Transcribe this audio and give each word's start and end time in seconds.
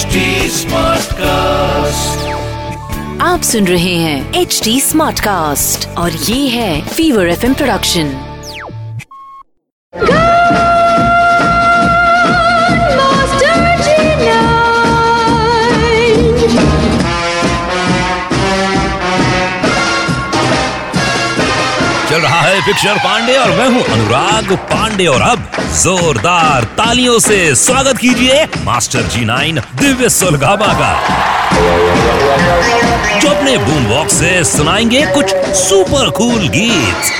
HD 0.00 0.20
Smartcast. 0.50 2.20
आप 3.22 3.42
सुन 3.42 3.66
रहे 3.66 3.94
हैं 3.96 4.40
एच 4.40 4.60
डी 4.64 4.80
स्मार्ट 4.80 5.20
कास्ट 5.20 5.86
और 5.98 6.12
ये 6.28 6.38
है 6.48 6.80
फीवर 6.88 7.28
एफ़ 7.30 7.46
प्रोडक्शन 7.54 8.12
चल 22.10 22.20
रहा 22.20 22.40
है 22.40 22.60
पिक्चर 22.62 22.96
पांडे 23.04 23.36
और 23.38 23.50
मैं 23.58 23.68
हूँ 23.72 23.82
अनुराग 23.94 24.52
पांडे 24.70 25.06
और 25.06 25.20
अब 25.22 25.59
जोरदार 25.70 26.64
तालियों 26.64 27.18
से 27.18 27.54
स्वागत 27.54 27.98
कीजिए 27.98 28.44
मास्टर 28.64 29.02
जी 29.02 29.24
नाइन 29.24 29.58
दिव्य 29.80 30.08
सुलगामा 30.08 30.66
का 30.66 30.94
जो 33.20 33.28
अपने 33.28 33.56
बूम 33.58 33.86
बॉक्स 33.88 34.12
से 34.12 34.44
सुनाएँगे 34.44 35.04
कुछ 35.06 35.34
सुपर 35.36 36.10
कूल 36.10 36.48
गीत। 36.48 37.12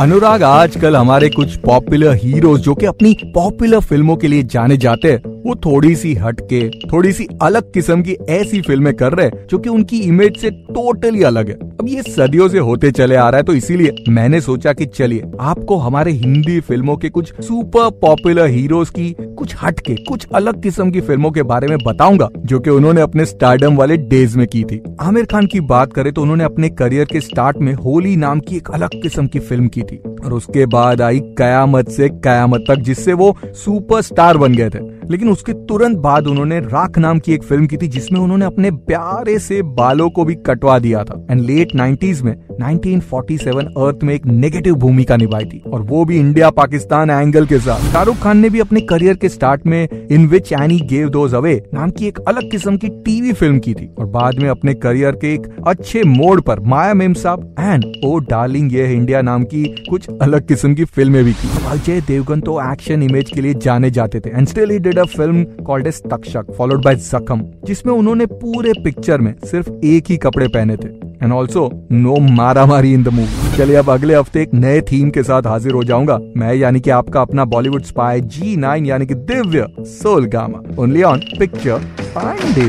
अनुराग, 0.00 0.42
आजकल 0.42 0.96
हमारे 0.96 1.28
कुछ 1.28 1.56
पॉपुलर 1.56 2.14
हीरोज 2.14 2.60
जो 2.60 2.74
कि 2.74 2.86
अपनी 2.86 3.16
पॉपुलर 3.34 3.80
फ़िल्मों 3.80 4.16
के 4.16 4.28
लिए 4.28 4.42
जाने 4.42 4.76
जाते 4.76 5.12
हैं, 5.12 5.22
वो 5.46 5.54
थोड़ी 5.54 5.94
सी 5.96 6.14
हटके 6.14 6.68
थोड़ी 6.92 7.12
सी 7.12 7.28
अलग 7.42 7.72
किस्म 7.72 8.02
की 8.02 8.16
ऐसी 8.28 8.60
फ़िल्में 8.60 8.94
कर 8.94 9.12
रहे 9.12 9.26
हैं, 9.26 9.46
जो 9.50 9.58
कि 9.58 9.68
उनकी 9.68 9.98
इमेज 9.98 10.40
से 10.40 10.50
टोटली 10.50 11.22
अलग 11.22 11.48
है। 11.48 11.73
अब 11.74 11.88
ये 11.88 12.02
सदियों 12.02 12.48
से 12.48 12.58
होते 12.58 12.90
चले 12.90 13.16
आ 13.16 13.28
रहा 13.28 13.36
है 13.36 13.42
तो 13.42 13.52
इसीलिए 13.54 14.04
मैंने 14.08 14.40
सोचा 14.40 14.72
कि 14.72 14.86
चलिए, 14.86 15.22
आपको 15.40 15.76
हमारे 15.76 16.12
हिंदी 16.12 16.58
फ़िल्मों 16.60 16.96
के 16.96 17.08
कुछ 17.08 17.32
सुपर 17.40 17.90
पॉपुलर 18.00 18.46
हीरोज 18.46 18.90
की 18.90 19.10
कुछ 19.38 19.54
हटके, 19.62 19.94
कुछ 20.04 20.26
अलग 20.34 20.62
किस्म 20.62 20.90
की 20.90 21.00
फ़िल्मों 21.00 21.30
के 21.30 21.42
बारे 21.42 21.68
में 21.68 21.76
बताऊँगा, 21.78 22.28
जो 22.38 22.60
कि 22.60 22.70
उन्होंने 22.70 23.00
अपने 23.00 23.24
स्टार्डम 23.24 23.76
वाले 23.76 23.96
डेज़ 23.96 24.38
में 24.38 24.46
की 24.46 24.62
थी। 24.64 24.80
आमिर 25.00 25.24
खान 25.24 25.46
की 25.46 25.60
बात 25.62 25.92
करें 25.92 26.12
तो 26.12 26.22
उन्होंने 26.22 26.44
अपने 26.44 26.68
करियर 26.70 27.04
के 27.04 27.20
स्टार्ट 27.20 27.56
में 27.58 27.72
होली 27.74 28.16
नाम 28.16 28.40
की 28.40 28.56
एक 28.56 28.70
अलग 28.70 29.00
किस्म 29.02 29.26
की 29.26 29.38
फ़िल्म 29.40 29.68
की 29.68 29.82
थी। 29.82 30.02
और 30.24 30.32
उसके 30.32 30.66
बाद 30.66 31.02
आई 31.02 31.20
कयामत 31.38 31.88
से 31.88 32.08
कयामत 32.08 32.64
तक, 32.68 32.74
जिससे 32.76 33.12
वो 33.12 33.36
सुपरस्टार 33.44 34.38
बन 34.38 34.54
गए 34.54 34.70
थे। 34.70 34.78
लेकिन 35.10 35.28
उसके 35.28 35.52
तुरंत 35.68 35.98
बाद 35.98 36.26
उन्होंने 36.26 36.60
राख 36.60 36.98
नाम 36.98 37.18
की 37.18 37.32
एक 37.32 37.42
फ़िल्म 37.42 37.66
की 37.66 37.76
थी, 37.76 37.88
जिसमें 37.88 38.20
उन्होंने 38.20 38.44
अपने 38.44 38.70
प्यारे 38.70 39.38
से 39.38 39.60
बालों 39.74 40.08
को 40.10 40.24
भी 40.24 40.34
कटवा 40.46 40.78
दिया 40.78 41.04
था। 41.04 41.26
एंड 41.30 41.40
लेट 41.40 41.74
नाइन्टीज 41.74 42.22
में 42.22 42.34
1947 42.52 43.66
अर्थ 43.78 44.04
में 44.04 44.14
एक 44.14 44.26
नेगेटिव 44.26 44.74
भूमिका 44.76 45.16
निभाई 45.16 45.44
थी, 45.44 45.62
और 45.66 45.80
वो 45.82 46.04
भी 46.04 46.18
इंडिया 46.18 46.50
पाकिस्तान 46.52 47.10
एंगल 47.10 47.46
के 47.46 47.58
साथ। 47.58 47.92
शाहरुख 47.92 48.16
खान 48.16 48.38
ने 48.38 48.50
भी 48.50 48.60
अपने 48.60 48.80
करियर 48.82 49.16
के 49.16 49.28
स्टार्ट 49.28 49.66
में 49.66 49.88
in 50.10 50.26
which 50.28 50.52
Annie 50.52 50.78
gave 50.90 51.08
those 51.10 51.34
away 51.34 51.54
नाम 51.74 51.90
की 51.90 52.06
एक 52.06 52.18
अलग 52.18 52.50
किस्म 52.50 52.76
की 52.76 52.88
टीवी 53.04 53.32
फ़िल्म 53.32 53.58
की 53.58 53.74
थी, 53.74 53.88
और 53.98 54.06
बाद 54.08 54.38
में 54.40 54.48
अपने 54.48 54.74
करियर 54.76 55.12
के 55.14 55.32
एक 55.34 55.46
अच्छे 55.66 56.02
मोड़ 56.04 56.40
पर 56.40 56.60
माया 56.66 56.94
मेम 56.94 57.14
साहब 57.14 57.54
एंड 57.60 57.84
ओ 58.04 58.18
डार्लिंग 58.30 58.72
ये 58.72 58.92
इंडिया 58.92 59.22
नाम 59.22 59.44
की 59.44 59.64
कुछ 59.90 60.08
अलग 60.22 60.46
किस्म 60.48 60.74
की 60.74 60.84
फ़िल्में 60.86 61.22
भी 61.24 61.32
की 61.34 61.48
अजय 61.68 62.00
देवगन 62.06 62.40
तो 62.40 62.60
एक्शन 62.62 63.02
इमेज 63.02 63.30
के 63.34 63.40
लिए 63.40 63.54
जाने 63.62 63.90
जाते 63.90 64.20
थे 64.20 64.30
and 64.30 64.46
still 64.48 64.70
he 64.70 64.78
did 64.94 65.02
a 65.02 65.06
film 65.06 65.44
called 65.64 65.86
as 65.86 66.02
Takshak 66.10 66.50
followed 66.58 66.84
by 66.84 66.96
Zakhm 66.96 67.40
जिसमें 67.66 67.92
उन्होंने 67.92 68.26
पूरे 68.26 68.72
पिक्चर 68.84 69.20
में 69.20 69.34
सिर्फ़ 69.44 69.70
एक 69.84 70.10
ही 70.10 70.16
कपड़े 70.16 70.46
पहने 70.48 70.76
थे। 70.76 70.88
एंड 71.22 71.32
ऑल्सो 71.32 71.70
नो 71.92 72.16
मारा 72.34 72.64
मारी 72.66 72.92
इन 72.94 73.02
द 73.04 73.08
मूवी 73.08 73.56
चलिए 73.56 73.76
अब 73.76 73.90
अगले 73.90 74.14
हफ़्ते 74.14 74.42
एक 74.42 74.54
नए 74.54 74.80
थीम 74.82 75.10
के 75.10 75.22
साथ 75.22 75.46
हाजिर 75.46 75.72
हो 75.72 75.82
जाऊँगा। 75.84 76.18
मैं 76.36 76.54
यानी 76.54 76.80
कि 76.80 76.90
आपका 76.90 77.20
अपना 77.20 77.44
बॉलीवुड 77.46 77.82
स्पाई 77.82 78.20
जी 78.20 78.56
नाइन, 78.56 78.86
यानी 78.86 79.06
कि 79.06 79.14
दिव्य 79.14 79.66
सोलगामा। 79.80 80.62
Only 80.78 81.02
on 81.02 81.20
picture 81.38 81.84
Pandey 82.08 82.68